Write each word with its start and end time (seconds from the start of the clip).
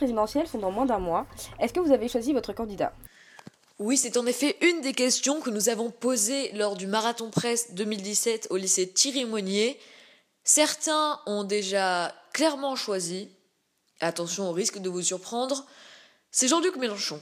Bonjour, 0.00 0.08
les 0.08 0.08
élections 0.08 0.46
présidentielles 0.46 0.48
sont 0.48 0.58
dans 0.58 0.70
moins 0.70 0.86
d'un 0.86 0.98
mois. 0.98 1.26
Est-ce 1.58 1.72
que 1.72 1.80
vous 1.80 1.92
avez 1.92 2.08
choisi 2.08 2.32
votre 2.32 2.52
candidat? 2.52 2.92
Oui, 3.78 3.96
c'est 3.96 4.16
en 4.16 4.26
effet 4.26 4.56
une 4.62 4.80
des 4.80 4.92
questions 4.92 5.40
que 5.40 5.50
nous 5.50 5.68
avons 5.68 5.90
posées 5.90 6.52
lors 6.52 6.76
du 6.76 6.86
Marathon 6.86 7.30
Presse 7.30 7.74
2017 7.74 8.48
au 8.50 8.56
lycée 8.56 8.88
Thierry 8.88 9.24
Monnier. 9.24 9.78
Certains 10.44 11.20
ont 11.26 11.44
déjà 11.44 12.14
clairement 12.32 12.76
choisi, 12.76 13.28
attention 14.00 14.48
au 14.48 14.52
risque 14.52 14.78
de 14.78 14.88
vous 14.88 15.02
surprendre, 15.02 15.66
c'est 16.30 16.48
Jean-Luc 16.48 16.76
Mélenchon. 16.76 17.20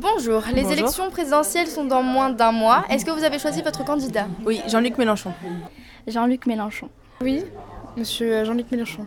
Bonjour, 0.00 0.42
les 0.52 0.62
Bonjour. 0.62 0.72
élections 0.72 1.10
présidentielles 1.10 1.68
sont 1.68 1.84
dans 1.86 2.02
moins 2.02 2.30
d'un 2.30 2.52
mois. 2.52 2.84
Est-ce 2.88 3.04
que 3.04 3.10
vous 3.10 3.24
avez 3.24 3.38
choisi 3.38 3.62
votre 3.62 3.84
candidat? 3.84 4.28
Oui, 4.44 4.60
Jean-Luc 4.68 4.98
Mélenchon. 4.98 5.32
Jean-Luc 6.06 6.46
Mélenchon. 6.46 6.88
Oui, 7.20 7.44
monsieur 7.96 8.44
Jean-Luc 8.44 8.70
Mélenchon. 8.70 9.06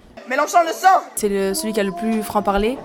C'est 1.16 1.30
le- 1.30 1.54
celui 1.54 1.74
qui 1.74 1.80
a 1.80 1.84
le 1.84 1.92
plus 1.92 2.22
franc-parler. 2.24 2.78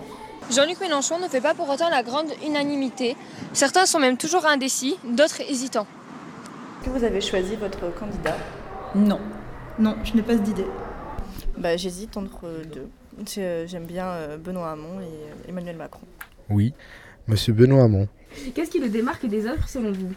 Jean-Luc 0.51 0.81
Mélenchon 0.81 1.19
ne 1.19 1.29
fait 1.29 1.41
pas 1.41 1.55
pour 1.55 1.69
autant 1.71 1.89
la 1.91 2.03
grande 2.03 2.27
unanimité. 2.47 3.17
Certains 3.53 3.87
sont 3.87 3.99
même 3.99 4.17
toujours 4.17 4.45
indécis, 4.47 4.97
d'autres 5.05 5.41
hésitants. 5.49 5.87
Est-ce 6.83 6.91
que 6.91 6.99
vous 6.99 7.05
avez 7.05 7.21
choisi 7.21 7.57
votre 7.57 7.93
candidat? 7.95 8.37
Non, 8.95 9.19
non, 9.79 9.97
je 10.05 10.15
n'ai 10.15 10.23
pas 10.23 10.35
d'idée. 10.35 10.67
Bah, 11.57 11.77
J'hésite 11.77 12.17
entre 12.17 12.47
deux. 12.73 12.89
J'ai- 13.33 13.67
J'aime 13.67 13.85
bien 13.87 14.07
euh, 14.07 14.37
Benoît 14.37 14.71
Hamon 14.73 15.01
et 15.01 15.05
euh, 15.05 15.49
Emmanuel 15.49 15.77
Macron. 15.77 16.03
Oui, 16.51 16.75
Monsieur 17.27 17.53
Benoît 17.55 17.85
Hamon. 17.85 18.09
Qu'est-ce 18.55 18.71
qui 18.71 18.81
le 18.81 18.89
démarque 18.89 19.25
des 19.27 19.47
autres 19.47 19.69
selon 19.69 19.93
vous? 19.93 20.13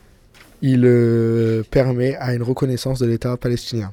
Il 0.61 0.83
euh, 0.85 1.63
permet 1.69 2.15
à 2.15 2.33
une 2.33 2.41
reconnaissance 2.43 2.99
de 2.99 3.05
l'État 3.05 3.37
palestinien. 3.37 3.91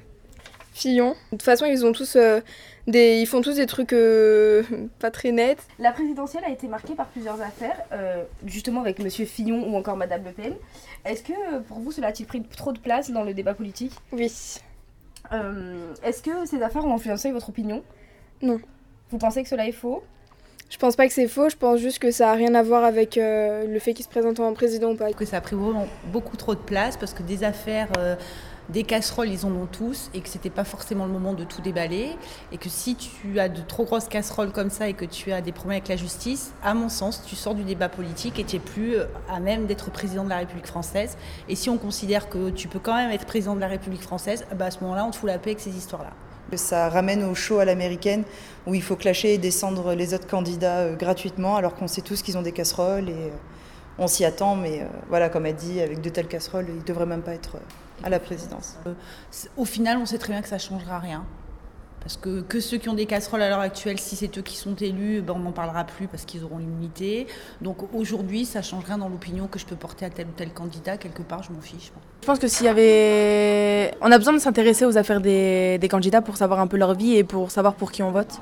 Fillon. 0.75 1.11
De 1.31 1.37
toute 1.37 1.43
façon, 1.43 1.67
ils 1.67 1.87
ont 1.87 1.93
tous 1.93 2.17
euh, 2.17 2.41
des, 2.89 3.21
ils 3.21 3.27
font 3.27 3.41
tous 3.41 3.55
des 3.55 3.67
trucs 3.67 3.93
euh, 3.93 4.65
pas 4.99 5.13
très 5.13 5.31
nets. 5.31 5.63
La 5.79 5.93
présidentielle 5.93 6.43
a 6.45 6.51
été 6.51 6.67
marquée 6.67 6.95
par 6.95 7.07
plusieurs 7.07 7.41
affaires, 7.41 7.81
euh, 7.93 8.25
justement 8.45 8.81
avec 8.81 8.99
Monsieur 8.99 9.25
Fillon 9.25 9.73
ou 9.73 9.77
encore 9.77 9.97
Madame 9.97 10.25
Le 10.25 10.33
Pen. 10.33 10.55
Est-ce 11.05 11.23
que 11.23 11.61
pour 11.69 11.79
vous 11.79 11.93
cela 11.93 12.09
a-t-il 12.09 12.27
pris 12.27 12.43
trop 12.43 12.73
de 12.73 12.81
place 12.81 13.13
dans 13.13 13.23
le 13.23 13.33
débat 13.35 13.55
politique? 13.55 13.93
Oui. 14.13 14.27
Est-ce 16.03 16.23
que 16.23 16.45
ces 16.45 16.61
affaires 16.61 16.85
ont 16.85 16.95
influencé 16.95 17.31
votre 17.31 17.49
opinion? 17.49 17.83
Non. 18.43 18.61
Vous 19.11 19.19
pensez 19.19 19.43
que 19.43 19.49
cela 19.49 19.67
est 19.67 19.73
faux? 19.73 20.03
Je 20.75 20.79
pense 20.81 20.97
pas 20.97 21.07
que 21.07 21.13
c'est 21.13 21.29
faux. 21.29 21.49
Je 21.49 21.55
pense 21.55 21.79
juste 21.79 22.01
que 22.01 22.11
ça 22.11 22.33
a 22.33 22.35
rien 22.35 22.53
à 22.57 22.63
voir 22.65 22.83
avec 22.83 23.17
euh, 23.17 23.65
le 23.65 23.79
fait 23.79 23.95
qu'il 23.95 24.05
se 24.05 24.11
présente 24.11 24.41
en 24.41 24.53
président 24.55 24.91
ou 24.91 24.97
pas. 24.97 25.13
Que 25.13 25.25
ça 25.25 25.37
a 25.37 25.41
pris 25.41 25.55
vraiment 25.55 25.87
beaucoup 26.13 26.37
trop 26.37 26.57
de 26.57 26.61
place 26.61 26.97
parce 26.97 27.15
que 27.15 27.23
des 27.23 27.45
affaires, 27.45 27.87
euh, 27.97 28.17
des 28.71 28.83
casseroles, 28.83 29.29
ils 29.29 29.47
en 29.47 29.53
ont 29.53 29.69
tous 29.71 30.11
et 30.15 30.21
que 30.21 30.29
c'était 30.29 30.51
pas 30.51 30.65
forcément 30.65 31.07
le 31.07 31.13
moment 31.13 31.33
de 31.33 31.45
tout 31.45 31.63
déballer. 31.63 32.09
Et 32.51 32.59
que 32.59 32.69
si 32.69 32.97
tu 32.97 33.39
as 33.39 33.49
de 33.49 33.61
trop 33.61 33.85
grosses 33.85 34.09
casseroles 34.09 34.51
comme 34.51 34.69
ça 34.69 34.89
et 34.89 34.95
que 34.95 35.05
tu 35.05 35.31
as 35.31 35.43
des 35.43 35.53
problèmes 35.53 35.77
avec 35.77 35.89
la 35.89 35.97
justice, 35.97 36.53
à 36.61 36.75
mon 36.75 36.89
sens, 36.89 37.23
tu 37.25 37.37
sors 37.37 37.55
du 37.55 37.63
débat 37.63 37.89
politique 37.89 38.41
et 38.41 38.45
tu 38.45 38.57
es 38.57 38.59
plus 38.59 38.97
euh, 38.97 39.05
à 39.31 39.39
même 39.39 39.67
d'être 39.67 39.93
président 39.93 40.25
de 40.25 40.31
la 40.31 40.39
République 40.39 40.67
française. 40.67 41.17
Et 41.49 41.55
si 41.55 41.71
on 41.71 41.79
considère 41.79 42.29
que 42.29 42.51
tu 42.51 42.67
peux 42.67 42.81
quand 42.81 42.97
même 42.97 43.13
être 43.13 43.27
président 43.27 43.55
de 43.55 43.61
la 43.61 43.69
République 43.69 44.03
française, 44.03 44.45
bah 44.57 44.65
à 44.65 44.71
ce 44.73 44.81
moment-là, 44.81 45.05
on 45.07 45.13
te 45.13 45.17
fout 45.19 45.29
la 45.29 45.39
paix 45.39 45.51
avec 45.51 45.61
ces 45.61 45.77
histoires-là. 45.77 46.11
Ça 46.57 46.89
ramène 46.89 47.25
au 47.25 47.35
show 47.35 47.59
à 47.59 47.65
l'américaine 47.65 48.25
où 48.67 48.75
il 48.75 48.83
faut 48.83 48.97
clasher 48.97 49.35
et 49.35 49.39
descendre 49.39 49.95
les 49.95 50.15
autres 50.15 50.27
candidats 50.27 50.81
euh, 50.81 50.97
gratuitement 50.97 51.57
alors 51.57 51.75
qu'on 51.75 51.89
sait 51.89 52.03
tous 52.03 52.23
qu'ils 52.23 52.39
ont 52.39 52.43
des 52.43 52.53
casseroles 52.53 53.09
et 53.09 53.13
euh, 53.13 53.31
on 53.99 54.07
s'y 54.07 54.25
attend. 54.25 54.57
Mais 54.57 54.81
euh, 54.81 54.87
voilà, 55.09 55.29
comme 55.29 55.47
elle 55.47 55.57
dit, 55.57 55.81
avec 55.81 56.01
de 56.01 56.09
telles 56.09 56.29
casseroles, 56.29 56.67
ils 56.69 56.79
ne 56.79 56.83
devraient 56.83 57.07
même 57.07 57.23
pas 57.23 57.35
être 57.35 57.57
à 58.03 58.11
la 58.11 58.19
présidence. 58.19 58.79
Au 59.57 59.65
final, 59.65 59.99
on 59.99 60.07
sait 60.07 60.19
très 60.19 60.33
bien 60.33 60.43
que 60.43 60.49
ça 60.49 60.57
ne 60.57 60.61
changera 60.61 60.99
rien. 60.99 61.25
Parce 62.05 62.19
que, 62.19 62.43
que 62.43 62.61
ceux 62.61 62.77
qui 62.77 62.91
ont 62.91 62.95
des 62.95 63.07
casseroles 63.07 63.41
à 63.41 63.49
l'heure 63.49 63.61
actuelle, 63.61 63.99
si 63.99 64.15
c'est 64.15 64.37
eux 64.37 64.43
qui 64.43 64.57
sont 64.57 64.75
élus, 64.75 65.23
ben 65.23 65.33
on 65.37 65.39
n'en 65.39 65.53
parlera 65.53 65.85
plus 65.85 66.07
parce 66.07 66.27
qu'ils 66.27 66.45
auront 66.45 66.59
l'immunité. 66.59 67.27
Donc 67.63 67.79
aujourd'hui, 67.95 68.45
ça 68.45 68.59
ne 68.59 68.65
change 68.65 68.85
rien 68.85 68.99
dans 68.99 69.09
l'opinion 69.09 69.47
que 69.47 69.59
je 69.59 69.65
peux 69.65 69.75
porter 69.75 70.05
à 70.05 70.11
tel 70.11 70.27
ou 70.27 70.33
tel 70.37 70.53
candidat. 70.53 70.99
Quelque 70.99 71.23
part, 71.23 71.43
je 71.43 71.51
m'en 71.51 71.63
fiche. 71.63 71.93
Je 72.21 72.27
pense 72.27 72.39
que 72.39 72.47
s'il 72.47 72.67
y 72.67 72.69
avait. 72.69 73.97
On 74.03 74.13
a 74.13 74.19
besoin 74.19 74.35
de 74.35 74.39
s'intéresser 74.39 74.85
aux 74.85 74.99
affaires 74.99 75.23
des, 75.23 75.79
des 75.79 75.89
candidats 75.89 76.21
pour 76.21 76.37
savoir 76.37 76.61
un 76.61 76.67
peu 76.67 76.77
leur 76.77 76.95
vie 76.95 77.17
et 77.17 77.25
pour 77.25 77.51
savoir 77.51 77.75
pour 77.75 77.91
qui 77.91 78.03
on 78.03 78.11
vote. 78.11 78.35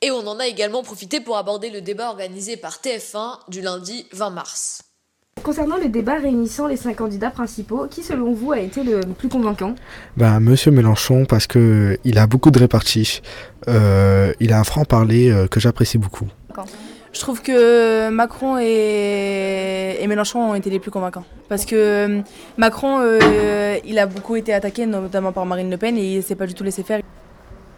Et 0.00 0.10
on 0.10 0.26
en 0.26 0.40
a 0.40 0.46
également 0.46 0.82
profité 0.82 1.20
pour 1.20 1.36
aborder 1.36 1.68
le 1.68 1.82
débat 1.82 2.08
organisé 2.08 2.56
par 2.56 2.78
TF1 2.78 3.50
du 3.50 3.60
lundi 3.60 4.06
20 4.12 4.30
mars. 4.30 4.91
Concernant 5.42 5.76
le 5.76 5.88
débat 5.88 6.18
réunissant 6.18 6.68
les 6.68 6.76
cinq 6.76 6.96
candidats 6.96 7.30
principaux, 7.30 7.86
qui 7.90 8.02
selon 8.02 8.32
vous 8.32 8.52
a 8.52 8.60
été 8.60 8.84
le 8.84 9.00
plus 9.00 9.28
convaincant? 9.28 9.74
Ben, 10.16 10.38
Monsieur 10.38 10.70
Mélenchon, 10.70 11.24
parce 11.24 11.48
que 11.48 11.98
il 12.04 12.18
a 12.18 12.28
beaucoup 12.28 12.52
de 12.52 12.60
réparties. 12.60 13.22
Euh, 13.68 14.32
il 14.38 14.52
a 14.52 14.60
un 14.60 14.64
franc-parler 14.64 15.30
euh, 15.30 15.48
que 15.48 15.58
j'apprécie 15.58 15.98
beaucoup. 15.98 16.26
Je 17.12 17.20
trouve 17.20 17.42
que 17.42 18.08
Macron 18.10 18.58
et, 18.58 19.98
et 20.00 20.06
Mélenchon 20.06 20.38
ont 20.38 20.54
été 20.54 20.70
les 20.70 20.78
plus 20.78 20.92
convaincants. 20.92 21.24
Parce 21.48 21.64
que 21.64 21.74
euh, 21.76 22.20
Macron, 22.56 23.00
euh, 23.00 23.76
il 23.84 23.98
a 23.98 24.06
beaucoup 24.06 24.36
été 24.36 24.54
attaqué, 24.54 24.86
notamment 24.86 25.32
par 25.32 25.44
Marine 25.44 25.70
Le 25.70 25.76
Pen, 25.76 25.98
et 25.98 26.16
il 26.16 26.22
s'est 26.22 26.36
pas 26.36 26.46
du 26.46 26.54
tout 26.54 26.64
laissé 26.64 26.84
faire. 26.84 27.00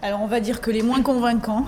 Alors 0.02 0.20
on 0.22 0.26
va 0.26 0.40
dire 0.40 0.60
que 0.60 0.70
les 0.70 0.82
moins 0.82 1.00
convaincants 1.00 1.64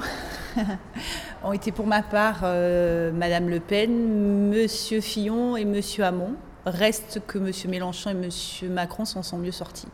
ont 1.44 1.52
été 1.52 1.72
pour 1.72 1.86
ma 1.86 2.02
part 2.02 2.40
euh, 2.44 3.12
Madame 3.12 3.48
Le 3.48 3.60
Pen, 3.60 4.50
Monsieur 4.50 5.00
Fillon 5.00 5.56
et 5.56 5.64
Monsieur 5.64 6.04
Hamon. 6.04 6.34
Reste 6.66 7.22
que 7.26 7.38
Monsieur 7.38 7.68
Mélenchon 7.68 8.10
et 8.10 8.14
Monsieur 8.14 8.68
Macron 8.68 9.04
s'en 9.04 9.22
sont 9.22 9.38
mieux 9.38 9.52
sortis. 9.52 9.88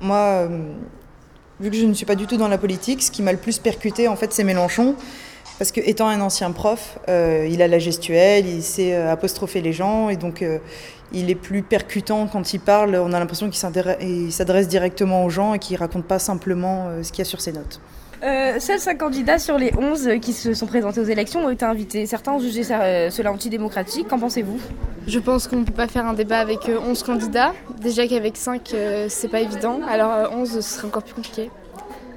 Moi, 0.00 0.16
euh, 0.16 0.74
vu 1.60 1.70
que 1.70 1.76
je 1.76 1.84
ne 1.84 1.92
suis 1.92 2.06
pas 2.06 2.14
du 2.14 2.26
tout 2.26 2.36
dans 2.36 2.48
la 2.48 2.58
politique, 2.58 3.02
ce 3.02 3.10
qui 3.10 3.22
m'a 3.22 3.32
le 3.32 3.38
plus 3.38 3.58
percuté, 3.58 4.08
en 4.08 4.16
fait, 4.16 4.32
c'est 4.32 4.44
Mélenchon. 4.44 4.94
Parce 5.58 5.72
que 5.72 5.80
étant 5.80 6.06
un 6.06 6.20
ancien 6.20 6.52
prof, 6.52 7.00
euh, 7.08 7.48
il 7.50 7.60
a 7.62 7.68
la 7.68 7.80
gestuelle, 7.80 8.46
il 8.46 8.62
sait 8.62 8.94
euh, 8.94 9.10
apostropher 9.10 9.60
les 9.60 9.72
gens, 9.72 10.08
et 10.08 10.16
donc 10.16 10.44
il 11.12 11.30
est 11.30 11.34
plus 11.34 11.62
percutant 11.62 12.28
quand 12.28 12.54
il 12.54 12.60
parle. 12.60 12.94
On 12.94 13.12
a 13.12 13.18
l'impression 13.18 13.50
qu'il 13.50 14.32
s'adresse 14.32 14.68
directement 14.68 15.24
aux 15.24 15.30
gens 15.30 15.54
et 15.54 15.58
qu'il 15.58 15.76
raconte 15.76 16.04
pas 16.04 16.20
simplement 16.20 17.02
ce 17.02 17.10
qu'il 17.10 17.18
y 17.18 17.22
a 17.22 17.24
sur 17.24 17.40
ses 17.40 17.50
notes. 17.50 17.80
Euh, 18.22 18.58
Seuls 18.58 18.80
5 18.80 18.98
candidats 18.98 19.38
sur 19.38 19.58
les 19.58 19.72
11 19.78 20.10
qui 20.20 20.32
se 20.32 20.52
sont 20.52 20.66
présentés 20.66 21.00
aux 21.00 21.04
élections 21.04 21.44
ont 21.44 21.50
été 21.50 21.64
invités. 21.64 22.06
Certains 22.06 22.32
ont 22.32 22.40
jugé 22.40 22.62
euh, 22.70 23.10
cela 23.10 23.32
antidémocratique. 23.32 24.08
Qu'en 24.08 24.18
pensez-vous? 24.18 24.58
Je 25.06 25.18
pense 25.18 25.46
qu'on 25.48 25.56
ne 25.56 25.64
peut 25.64 25.72
pas 25.72 25.86
faire 25.88 26.06
un 26.06 26.12
débat 26.12 26.38
avec 26.38 26.68
euh, 26.68 26.78
11 26.80 27.02
candidats. 27.02 27.54
Déjà 27.80 28.06
qu'avec 28.06 28.36
5, 28.36 28.74
euh, 28.74 29.06
c'est 29.08 29.28
pas 29.28 29.40
évident. 29.40 29.80
Alors 29.88 30.12
euh, 30.12 30.26
11, 30.32 30.50
ce 30.50 30.60
serait 30.60 30.86
encore 30.86 31.02
plus 31.02 31.14
compliqué. 31.14 31.50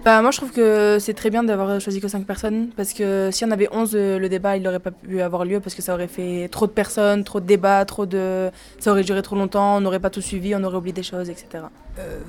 Bah, 0.03 0.19
moi, 0.23 0.31
je 0.31 0.37
trouve 0.37 0.51
que 0.51 0.97
c'est 0.99 1.13
très 1.13 1.29
bien 1.29 1.43
d'avoir 1.43 1.79
choisi 1.79 2.01
que 2.01 2.07
5 2.07 2.25
personnes. 2.25 2.69
Parce 2.75 2.93
que 2.93 3.29
si 3.31 3.45
on 3.45 3.51
avait 3.51 3.69
11, 3.71 3.91
euh, 3.93 4.17
le 4.17 4.29
débat, 4.29 4.57
il 4.57 4.63
n'aurait 4.63 4.79
pas 4.79 4.89
pu 4.89 5.21
avoir 5.21 5.45
lieu. 5.45 5.59
Parce 5.59 5.75
que 5.75 5.83
ça 5.83 5.93
aurait 5.93 6.07
fait 6.07 6.49
trop 6.51 6.65
de 6.65 6.71
personnes, 6.71 7.23
trop 7.23 7.39
de 7.39 7.45
débats, 7.45 7.85
trop 7.85 8.07
de... 8.07 8.49
ça 8.79 8.91
aurait 8.91 9.03
duré 9.03 9.21
trop 9.21 9.35
longtemps, 9.35 9.77
on 9.77 9.81
n'aurait 9.81 9.99
pas 9.99 10.09
tout 10.09 10.21
suivi, 10.21 10.55
on 10.55 10.63
aurait 10.63 10.77
oublié 10.77 10.93
des 10.93 11.03
choses, 11.03 11.29
etc. 11.29 11.65
Euh, 11.99 12.19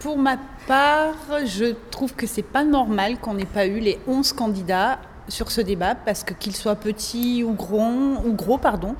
pour 0.00 0.18
ma 0.18 0.36
part, 0.66 1.14
je 1.46 1.74
trouve 1.90 2.14
que 2.14 2.26
c'est 2.26 2.42
pas 2.42 2.64
normal 2.64 3.18
qu'on 3.18 3.34
n'ait 3.34 3.46
pas 3.46 3.66
eu 3.66 3.78
les 3.78 3.98
11 4.06 4.34
candidats 4.34 4.98
sur 5.28 5.50
ce 5.50 5.62
débat 5.62 5.94
parce 5.94 6.24
que 6.24 6.34
qu'ils 6.34 6.56
soient 6.56 6.76
petits 6.76 7.42
ou 7.42 7.54
gros, 7.54 7.80
ou 7.80 8.32
gros 8.34 8.58
pardon, 8.58 8.96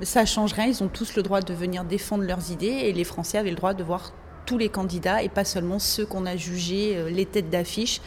ça 0.00 0.24
change 0.24 0.54
rien. 0.54 0.66
Ils 0.66 0.82
ont 0.82 0.88
tous 0.88 1.14
le 1.14 1.22
droit 1.22 1.42
de 1.42 1.52
venir 1.52 1.84
défendre 1.84 2.24
leurs 2.24 2.50
idées 2.50 2.66
et 2.66 2.92
les 2.94 3.04
Français 3.04 3.36
avaient 3.36 3.50
le 3.50 3.56
droit 3.56 3.74
de 3.74 3.82
voir 3.82 4.12
tous 4.48 4.56
les 4.56 4.70
candidats 4.70 5.22
et 5.22 5.28
pas 5.28 5.44
seulement 5.44 5.78
ceux 5.78 6.06
qu'on 6.06 6.24
a 6.24 6.34
jugés 6.36 6.94
euh, 6.96 7.10
les 7.10 7.26
têtes 7.26 7.50
d'affiche. 7.50 8.00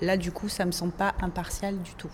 Là, 0.00 0.16
du 0.16 0.30
coup, 0.30 0.48
ça 0.48 0.64
me 0.64 0.70
semble 0.70 0.92
pas 0.92 1.12
impartial 1.20 1.76
du 1.82 1.90
tout. 1.96 2.10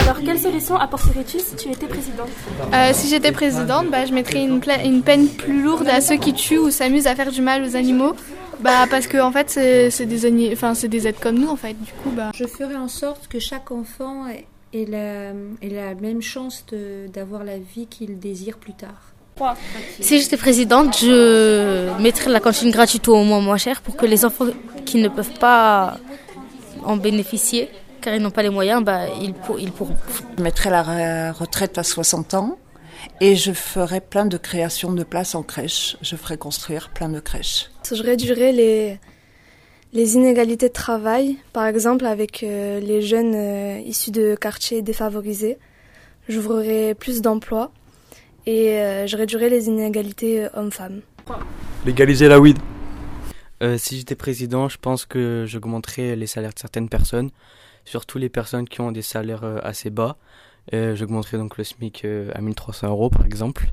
Alors, 0.00 0.20
quelle 0.20 0.38
solution 0.38 0.76
apporterais-tu 0.76 1.40
si 1.40 1.56
tu 1.56 1.68
étais 1.70 1.88
présidente 1.88 2.28
Euh, 2.72 2.90
si 2.92 3.08
j'étais 3.08 3.32
présidente, 3.32 3.90
bah, 3.90 4.06
je 4.06 4.12
mettrais 4.12 4.42
une, 4.44 4.60
pla- 4.60 4.84
une 4.84 5.02
peine 5.02 5.26
plus 5.28 5.60
lourde 5.64 5.88
à 5.88 6.00
ceux 6.00 6.16
qui 6.16 6.32
tuent 6.32 6.58
ou 6.58 6.70
s'amusent 6.70 7.08
à 7.08 7.16
faire 7.16 7.32
du 7.32 7.42
mal 7.42 7.64
aux 7.64 7.74
animaux. 7.74 8.14
Bah, 8.60 8.86
parce 8.88 9.08
que 9.08 9.18
en 9.18 9.32
fait, 9.32 9.50
c'est 9.50 9.90
c'est 9.90 10.06
des, 10.06 10.24
ani- 10.26 10.52
enfin, 10.52 10.74
c'est 10.74 10.86
des 10.88 11.08
êtres 11.08 11.20
comme 11.20 11.38
nous, 11.38 11.48
en 11.48 11.56
fait. 11.56 11.74
Du 11.74 11.92
coup, 11.92 12.10
bah, 12.10 12.30
Je 12.36 12.46
ferai 12.46 12.76
en 12.76 12.88
sorte 12.88 13.26
que 13.26 13.40
chaque 13.40 13.72
enfant 13.72 14.28
ait 14.28 14.46
ait 14.72 14.84
la, 14.86 15.30
ait 15.62 15.70
la 15.74 15.94
même 15.96 16.22
chance 16.22 16.64
de- 16.70 17.08
d'avoir 17.12 17.42
la 17.42 17.58
vie 17.58 17.86
qu'il 17.88 18.18
désire 18.20 18.58
plus 18.58 18.74
tard. 18.74 19.12
Si 20.00 20.20
j'étais 20.20 20.36
présidente, 20.36 20.96
je 20.98 22.00
mettrais 22.00 22.30
la 22.30 22.40
cantine 22.40 22.70
gratuite 22.70 23.06
au 23.08 23.22
moins 23.22 23.40
moins 23.40 23.56
cher 23.58 23.82
pour 23.82 23.96
que 23.96 24.06
les 24.06 24.24
enfants 24.24 24.46
qui 24.84 24.98
ne 24.98 25.08
peuvent 25.08 25.38
pas 25.38 25.98
en 26.84 26.96
bénéficier, 26.96 27.68
car 28.00 28.14
ils 28.14 28.22
n'ont 28.22 28.30
pas 28.30 28.42
les 28.42 28.50
moyens, 28.50 28.82
bah, 28.82 29.06
ils, 29.20 29.34
pour- 29.34 29.58
ils 29.60 29.72
pourront. 29.72 29.96
Je 30.38 30.42
mettrai 30.42 30.70
la 30.70 30.82
re- 30.82 31.32
retraite 31.32 31.76
à 31.78 31.82
60 31.82 32.34
ans 32.34 32.56
et 33.20 33.34
je 33.36 33.52
ferai 33.52 34.00
plein 34.00 34.24
de 34.26 34.36
créations 34.38 34.92
de 34.92 35.04
places 35.04 35.34
en 35.34 35.42
crèche. 35.42 35.96
Je 36.02 36.16
ferai 36.16 36.38
construire 36.38 36.90
plein 36.90 37.08
de 37.08 37.20
crèches. 37.20 37.70
je 37.92 38.02
réduirais 38.02 38.52
les, 38.52 38.98
les 39.92 40.14
inégalités 40.14 40.68
de 40.68 40.72
travail, 40.72 41.36
par 41.52 41.66
exemple 41.66 42.06
avec 42.06 42.42
euh, 42.42 42.80
les 42.80 43.02
jeunes 43.02 43.34
euh, 43.34 43.80
issus 43.84 44.12
de 44.12 44.34
quartiers 44.34 44.82
défavorisés. 44.82 45.58
J'ouvrirais 46.28 46.94
plus 46.94 47.20
d'emplois 47.20 47.70
et 48.46 48.78
euh, 48.78 49.06
je 49.06 49.16
réduirais 49.16 49.48
les 49.48 49.66
inégalités 49.66 50.44
euh, 50.44 50.48
hommes-femmes. 50.54 51.00
Légaliser 51.84 52.28
la 52.28 52.40
weed. 52.40 52.58
Euh, 53.62 53.76
si 53.78 53.98
j'étais 53.98 54.14
président, 54.14 54.68
je 54.68 54.78
pense 54.78 55.04
que 55.04 55.44
j'augmenterais 55.46 56.14
les 56.14 56.26
salaires 56.26 56.54
de 56.54 56.58
certaines 56.58 56.88
personnes, 56.88 57.30
surtout 57.84 58.18
les 58.18 58.28
personnes 58.28 58.68
qui 58.68 58.80
ont 58.80 58.92
des 58.92 59.02
salaires 59.02 59.44
assez 59.62 59.90
bas. 59.90 60.16
Euh, 60.74 60.96
J'augmenterais 60.96 61.38
donc 61.38 61.56
le 61.58 61.64
SMIC 61.64 62.02
euh, 62.04 62.30
à 62.34 62.40
1300 62.40 62.88
euros 62.88 63.08
par 63.08 63.24
exemple. 63.24 63.66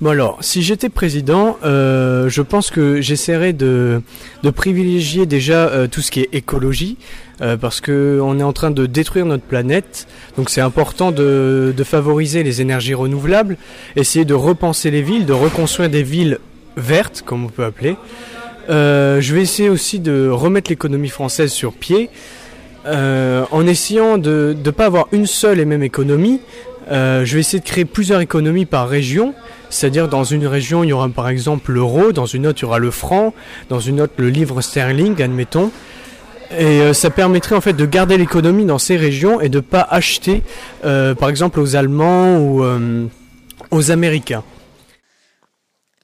Bon 0.00 0.10
alors, 0.10 0.38
si 0.40 0.62
j'étais 0.62 0.88
président, 0.88 1.58
euh, 1.64 2.28
je 2.28 2.42
pense 2.42 2.70
que 2.70 3.00
j'essaierais 3.00 3.52
de, 3.52 4.02
de 4.44 4.50
privilégier 4.50 5.26
déjà 5.26 5.66
euh, 5.66 5.88
tout 5.88 6.00
ce 6.00 6.12
qui 6.12 6.20
est 6.20 6.28
écologie, 6.32 6.96
euh, 7.40 7.56
parce 7.56 7.80
que 7.80 8.20
on 8.22 8.38
est 8.38 8.44
en 8.44 8.52
train 8.52 8.70
de 8.70 8.86
détruire 8.86 9.26
notre 9.26 9.42
planète, 9.42 10.06
donc 10.36 10.48
c'est 10.48 10.60
important 10.60 11.10
de, 11.10 11.74
de 11.76 11.84
favoriser 11.84 12.44
les 12.44 12.60
énergies 12.60 12.94
renouvelables, 12.94 13.56
essayer 13.96 14.24
de 14.24 14.34
repenser 14.34 14.92
les 14.92 15.02
villes, 15.02 15.26
de 15.26 15.32
reconstruire 15.32 15.90
des 15.90 16.04
villes 16.04 16.38
vertes, 16.76 17.22
comme 17.26 17.44
on 17.46 17.48
peut 17.48 17.64
appeler. 17.64 17.96
Euh, 18.70 19.20
je 19.20 19.34
vais 19.34 19.42
essayer 19.42 19.70
aussi 19.70 19.98
de 19.98 20.28
remettre 20.28 20.70
l'économie 20.70 21.08
française 21.08 21.50
sur 21.50 21.72
pied, 21.72 22.10
euh, 22.86 23.44
en 23.50 23.66
essayant 23.66 24.18
de 24.18 24.56
ne 24.64 24.70
pas 24.70 24.86
avoir 24.86 25.08
une 25.12 25.26
seule 25.26 25.60
et 25.60 25.64
même 25.64 25.82
économie. 25.82 26.40
Euh, 26.90 27.24
je 27.24 27.34
vais 27.34 27.40
essayer 27.40 27.60
de 27.60 27.64
créer 27.64 27.84
plusieurs 27.84 28.20
économies 28.20 28.64
par 28.64 28.88
région, 28.88 29.34
c'est-à-dire 29.68 30.08
dans 30.08 30.24
une 30.24 30.46
région 30.46 30.84
il 30.84 30.88
y 30.88 30.92
aura 30.92 31.08
par 31.10 31.28
exemple 31.28 31.72
l'euro, 31.72 32.12
dans 32.12 32.24
une 32.24 32.46
autre 32.46 32.60
il 32.60 32.62
y 32.62 32.64
aura 32.64 32.78
le 32.78 32.90
franc, 32.90 33.34
dans 33.68 33.80
une 33.80 34.00
autre 34.00 34.14
le 34.16 34.30
livre 34.30 34.60
sterling, 34.62 35.20
admettons. 35.20 35.70
Et 36.50 36.80
euh, 36.80 36.94
ça 36.94 37.10
permettrait 37.10 37.56
en 37.56 37.60
fait 37.60 37.74
de 37.74 37.84
garder 37.84 38.16
l'économie 38.16 38.64
dans 38.64 38.78
ces 38.78 38.96
régions 38.96 39.40
et 39.40 39.50
de 39.50 39.60
pas 39.60 39.82
acheter 39.82 40.42
par 40.82 41.28
exemple 41.28 41.60
aux 41.60 41.76
Allemands 41.76 42.38
ou 42.38 42.64
aux 43.70 43.90
Américains. 43.90 44.44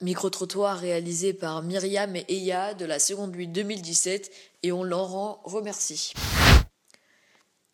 Micro-trottoir 0.01 0.77
réalisé 0.77 1.33
par 1.33 1.63
Myriam 1.63 2.15
et 2.15 2.25
Eya 2.27 2.73
de 2.75 2.85
la 2.85 2.99
seconde 2.99 3.33
8 3.33 3.47
2017 3.47 4.29
et 4.61 4.71
on 4.71 4.83
l'en 4.83 5.05
rend 5.05 5.39
remercie. 5.45 6.13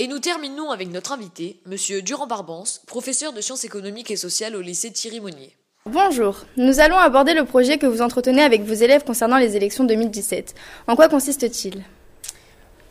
Et 0.02 0.08
nous 0.08 0.18
terminons 0.18 0.72
avec 0.72 0.90
notre 0.90 1.12
invité, 1.12 1.60
Monsieur 1.68 2.02
Durand-Barbance, 2.02 2.82
professeur 2.88 3.34
de 3.34 3.40
sciences 3.40 3.66
économiques 3.66 4.10
et 4.10 4.16
sociales 4.16 4.56
au 4.56 4.62
lycée 4.62 4.90
Thierry 4.90 5.20
Monnier. 5.20 5.56
Bonjour, 5.86 6.44
nous 6.58 6.80
allons 6.80 6.98
aborder 6.98 7.36
le 7.36 7.46
projet 7.46 7.78
que 7.78 7.86
vous 7.86 8.02
entretenez 8.02 8.42
avec 8.42 8.64
vos 8.64 8.74
élèves 8.74 9.04
concernant 9.04 9.38
les 9.38 9.56
élections 9.56 9.84
2017. 9.84 10.56
En 10.88 10.96
quoi 10.96 11.08
consiste-t-il? 11.08 11.84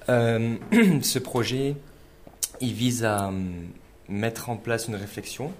Euh, 0.08 0.54
ce 1.02 1.18
projet, 1.18 1.74
il 2.60 2.74
vise 2.74 3.04
à 3.04 3.26
hum, 3.26 3.66
mettre 4.08 4.48
en 4.48 4.56
place 4.56 4.86
une 4.86 4.94
réflexion 4.94 5.52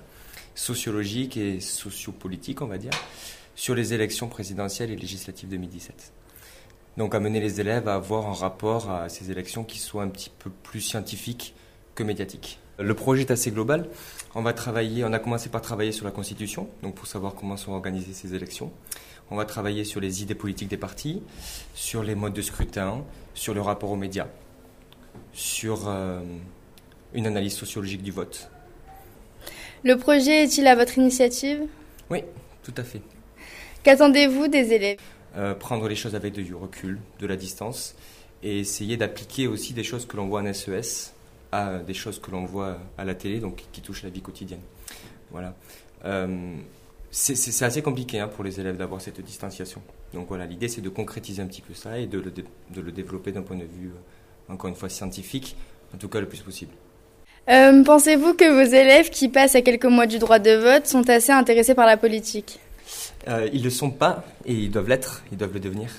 sociologique 0.55 1.37
et 1.37 1.59
sociopolitique, 1.59 2.63
on 2.63 2.67
va 2.67 2.79
dire, 2.79 2.93
sur 3.57 3.75
les 3.75 3.93
élections 3.93 4.29
présidentielles 4.29 4.93
et 4.93 4.97
législatives 4.97 5.49
2017. 5.49 6.13
Donc 7.01 7.15
amener 7.15 7.41
les 7.41 7.63
élèves 7.63 7.89
à 7.89 7.95
avoir 7.95 8.29
un 8.29 8.35
rapport 8.35 8.91
à 8.91 9.09
ces 9.09 9.31
élections 9.31 9.65
qui 9.65 9.79
soit 9.79 10.03
un 10.03 10.09
petit 10.09 10.29
peu 10.29 10.51
plus 10.51 10.83
scientifique 10.83 11.55
que 11.95 12.03
médiatique. 12.03 12.59
Le 12.79 12.93
projet 12.93 13.23
est 13.23 13.31
assez 13.31 13.51
global. 13.51 13.89
On 14.35 14.43
va 14.43 14.53
travailler, 14.53 15.03
on 15.07 15.13
a 15.15 15.19
commencé 15.19 15.49
par 15.49 15.63
travailler 15.63 15.93
sur 15.93 16.05
la 16.05 16.11
Constitution, 16.11 16.69
donc 16.83 16.97
pour 16.97 17.07
savoir 17.07 17.35
comment 17.35 17.57
sont 17.57 17.73
organisées 17.73 18.13
ces 18.13 18.35
élections. 18.35 18.71
On 19.31 19.37
va 19.37 19.47
travailler 19.47 19.85
sur 19.85 19.99
les 19.99 20.23
idées 20.23 20.35
politiques 20.35 20.69
des 20.69 20.77
partis, 20.77 21.23
sur 21.75 22.03
les 22.03 22.15
modes 22.15 22.35
de 22.35 22.43
scrutin, 22.43 23.03
sur 23.33 23.55
le 23.55 23.63
rapport 23.63 23.91
aux 23.91 23.97
médias, 23.97 24.29
sur 25.33 25.89
euh, 25.89 26.21
une 27.15 27.27
analyse 27.27 27.55
sociologique 27.55 28.03
du 28.03 28.11
vote. 28.11 28.51
Le 29.85 29.97
projet 29.97 30.45
est-il 30.45 30.67
à 30.67 30.77
votre 30.77 30.99
initiative? 30.99 31.63
Oui, 32.11 32.25
tout 32.63 32.75
à 32.77 32.85
fait. 32.85 33.01
Qu'attendez-vous 33.85 34.49
des 34.49 34.75
élèves? 34.75 34.99
Euh, 35.37 35.55
prendre 35.55 35.87
les 35.89 35.95
choses 35.95 36.17
avec 36.17 36.33
du 36.33 36.55
recul, 36.55 36.99
de 37.21 37.27
la 37.27 37.37
distance, 37.37 37.95
et 38.43 38.59
essayer 38.61 38.97
d'appliquer 38.97 39.47
aussi 39.47 39.73
des 39.75 39.85
choses 39.85 40.05
que 40.07 40.17
l'on 40.17 40.27
voit 40.27 40.43
en 40.43 40.53
SES 40.53 41.13
à 41.53 41.79
des 41.79 41.95
choses 41.95 42.19
que 42.21 42.31
l'on 42.31 42.45
voit 42.45 42.79
à 42.99 43.05
la 43.05 43.15
télé, 43.15 43.39
donc 43.39 43.63
qui 43.73 43.81
touchent 43.81 44.03
la 44.03 44.11
vie 44.11 44.23
quotidienne. 44.23 44.61
Voilà. 45.31 45.55
Euh, 46.05 46.57
c'est- 47.11 47.63
assez 47.63 47.83
compliqué 47.83 48.19
hein, 48.21 48.29
pour 48.29 48.45
les 48.45 48.59
élèves 48.61 48.77
d'avoir 48.77 49.01
cette 49.01 49.21
distanciation. 49.21 49.83
Donc 50.15 50.29
voilà, 50.29 50.47
l'idée 50.47 50.69
c'est 50.69 50.81
de 50.81 50.89
concrétiser 50.89 51.43
un 51.43 51.47
petit 51.47 51.63
peu 51.63 51.75
ça 51.75 51.99
et 51.99 52.07
de 52.07 52.19
le, 52.19 52.91
développer 52.93 53.31
d'un 53.33 53.43
point 53.43 53.57
de 53.57 53.65
vue, 53.65 53.89
euh, 53.89 54.53
encore 54.53 54.69
une 54.69 54.77
fois, 54.77 54.89
scientifique, 54.89 55.57
en 55.95 55.99
tout 55.99 56.09
cas 56.09 56.21
le 56.21 56.29
plus 56.29 56.41
possible. 56.41 56.73
Euh, 57.49 57.83
Pensez-vous 57.85 58.35
que 58.35 58.49
vos 58.51 58.69
élèves 58.75 59.11
qui 59.11 59.29
passent 59.29 59.55
à 59.55 59.63
quelques 59.63 59.87
mois 59.87 60.07
du 60.07 60.19
droit 60.19 60.39
de 60.39 60.53
vote 60.53 60.87
sont 60.87 61.09
assez 61.09 61.33
intéressés 61.33 61.75
par 61.75 61.87
la 61.87 61.97
politique? 61.97 62.59
Euh, 63.29 63.49
ils 63.53 63.61
ne 63.61 63.65
le 63.65 63.71
sont 63.71 63.91
pas 63.91 64.25
et 64.45 64.55
ils 64.55 64.71
doivent 64.71 64.89
l'être, 64.89 65.23
ils 65.31 65.39
doivent 65.39 65.53
le 65.55 65.61
devenir. 65.61 65.91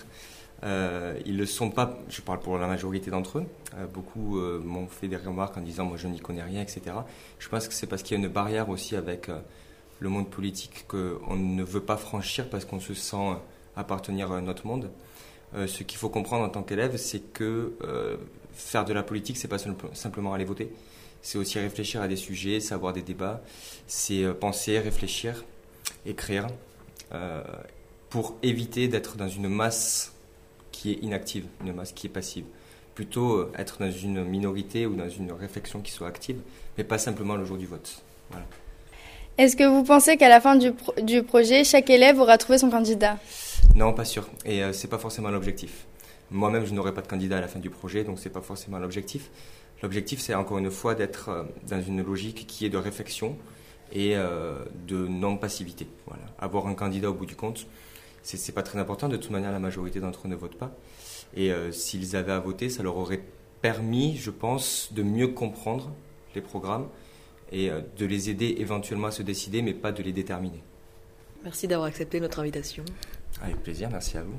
Euh, 0.63 1.19
ils 1.25 1.33
ne 1.33 1.39
le 1.39 1.45
sont 1.45 1.71
pas, 1.71 1.97
je 2.09 2.21
parle 2.21 2.39
pour 2.39 2.57
la 2.57 2.67
majorité 2.67 3.09
d'entre 3.09 3.39
eux. 3.39 3.45
Euh, 3.75 3.85
beaucoup 3.87 4.39
m'ont 4.39 4.87
fait 4.87 5.07
des 5.07 5.17
remarques 5.17 5.57
en 5.57 5.61
disant 5.61 5.85
moi 5.85 5.97
je 5.97 6.07
n'y 6.07 6.19
connais 6.19 6.43
rien, 6.43 6.61
etc. 6.61 6.81
Je 7.39 7.49
pense 7.49 7.67
que 7.67 7.73
c'est 7.73 7.87
parce 7.87 8.03
qu'il 8.03 8.17
y 8.17 8.21
a 8.21 8.23
une 8.25 8.31
barrière 8.31 8.69
aussi 8.69 8.95
avec 8.95 9.29
le 9.99 10.09
monde 10.09 10.29
politique 10.29 10.85
qu'on 10.87 11.35
ne 11.35 11.63
veut 11.63 11.81
pas 11.81 11.97
franchir 11.97 12.49
parce 12.49 12.65
qu'on 12.65 12.79
se 12.79 12.93
sent 12.93 13.35
appartenir 13.75 14.31
à 14.31 14.37
un 14.37 14.47
autre 14.47 14.67
monde. 14.67 14.89
Ce 15.53 15.83
qu'il 15.83 15.97
faut 15.97 16.09
comprendre 16.09 16.45
en 16.45 16.49
tant 16.49 16.63
qu'élève, 16.63 16.97
c'est 16.97 17.21
que 17.33 17.73
faire 18.53 18.85
de 18.85 18.93
la 18.93 19.03
politique, 19.03 19.37
c'est 19.37 19.47
pas 19.47 19.57
simple- 19.57 19.89
simplement 19.93 20.33
aller 20.33 20.45
voter. 20.45 20.71
C'est 21.21 21.37
aussi 21.37 21.59
réfléchir 21.59 22.01
à 22.01 22.07
des 22.07 22.15
sujets, 22.15 22.59
savoir 22.59 22.93
des 22.93 23.03
débats, 23.03 23.41
c'est 23.87 24.25
penser, 24.33 24.79
réfléchir, 24.79 25.43
écrire, 26.05 26.47
pour 28.09 28.35
éviter 28.43 28.87
d'être 28.87 29.15
dans 29.15 29.29
une 29.29 29.47
masse 29.47 30.13
qui 30.71 30.91
est 30.91 31.03
inactive, 31.03 31.45
une 31.63 31.73
masse 31.73 31.91
qui 31.91 32.07
est 32.07 32.09
passive. 32.09 32.45
Plutôt 32.93 33.37
euh, 33.37 33.51
être 33.57 33.77
dans 33.79 33.89
une 33.89 34.23
minorité 34.25 34.85
ou 34.85 34.95
dans 34.95 35.07
une 35.07 35.31
réflexion 35.31 35.79
qui 35.79 35.91
soit 35.91 36.07
active, 36.07 36.39
mais 36.77 36.83
pas 36.83 36.97
simplement 36.97 37.35
le 37.35 37.45
jour 37.45 37.57
du 37.57 37.65
vote. 37.65 38.01
Voilà. 38.29 38.45
Est-ce 39.37 39.55
que 39.55 39.63
vous 39.63 39.83
pensez 39.83 40.17
qu'à 40.17 40.27
la 40.27 40.41
fin 40.41 40.57
du, 40.57 40.73
pro- 40.73 40.93
du 41.01 41.23
projet, 41.23 41.63
chaque 41.63 41.89
élève 41.89 42.19
aura 42.19 42.37
trouvé 42.37 42.57
son 42.57 42.69
candidat? 42.69 43.17
Non, 43.75 43.93
pas 43.93 44.03
sûr. 44.03 44.27
Et 44.45 44.61
euh, 44.61 44.73
c'est 44.73 44.89
pas 44.89 44.97
forcément 44.97 45.29
l'objectif. 45.29 45.85
Moi-même, 46.31 46.65
je 46.65 46.73
n'aurai 46.73 46.93
pas 46.93 47.01
de 47.01 47.07
candidat 47.07 47.37
à 47.37 47.41
la 47.41 47.47
fin 47.47 47.59
du 47.59 47.69
projet, 47.69 48.03
donc 48.03 48.19
c'est 48.19 48.29
pas 48.29 48.41
forcément 48.41 48.77
l'objectif. 48.77 49.29
L'objectif, 49.81 50.19
c'est 50.19 50.35
encore 50.35 50.57
une 50.57 50.69
fois 50.69 50.93
d'être 50.93 51.29
euh, 51.29 51.43
dans 51.69 51.81
une 51.81 52.03
logique 52.03 52.45
qui 52.45 52.65
est 52.65 52.69
de 52.69 52.77
réflexion 52.77 53.37
et 53.91 54.15
euh, 54.15 54.63
de 54.87 55.07
non-passivité. 55.07 55.87
Voilà. 56.07 56.23
Avoir 56.39 56.67
un 56.67 56.75
candidat 56.75 57.09
au 57.09 57.13
bout 57.13 57.25
du 57.25 57.35
compte, 57.35 57.67
c'est 58.23 58.53
pas 58.53 58.63
très 58.63 58.79
important. 58.79 59.09
De 59.09 59.17
toute 59.17 59.31
manière, 59.31 59.51
la 59.51 59.59
majorité 59.59 59.99
d'entre 59.99 60.25
eux 60.25 60.29
ne 60.29 60.35
votent 60.35 60.57
pas. 60.57 60.71
Et 61.35 61.51
euh, 61.51 61.71
s'ils 61.71 62.15
avaient 62.15 62.31
à 62.31 62.39
voter, 62.39 62.69
ça 62.69 62.83
leur 62.83 62.97
aurait 62.97 63.23
permis, 63.61 64.17
je 64.17 64.31
pense, 64.31 64.91
de 64.93 65.03
mieux 65.03 65.29
comprendre 65.29 65.91
les 66.35 66.41
programmes 66.41 66.87
et 67.51 67.69
euh, 67.69 67.81
de 67.97 68.05
les 68.05 68.29
aider 68.29 68.55
éventuellement 68.59 69.07
à 69.07 69.11
se 69.11 69.23
décider, 69.23 69.61
mais 69.61 69.73
pas 69.73 69.91
de 69.91 70.03
les 70.03 70.13
déterminer. 70.13 70.63
Merci 71.43 71.67
d'avoir 71.67 71.87
accepté 71.87 72.19
notre 72.19 72.39
invitation. 72.39 72.83
Avec 73.41 73.57
plaisir, 73.63 73.89
merci 73.91 74.17
à 74.17 74.23
vous. 74.23 74.37